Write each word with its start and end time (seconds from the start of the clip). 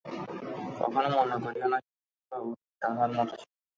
কখনও 0.79 1.09
মনে 1.17 1.35
করিও 1.43 1.67
না 1.71 1.77
যে, 1.79 1.91
এটি 1.99 2.23
বা 2.31 2.37
ওটি 2.43 2.65
তাঁহার 2.81 3.09
মত 3.17 3.29
ছিল। 3.33 3.51